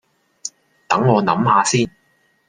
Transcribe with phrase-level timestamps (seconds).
[0.87, 1.91] 等我諗吓先